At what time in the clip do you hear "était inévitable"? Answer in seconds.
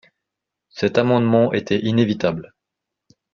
1.53-2.55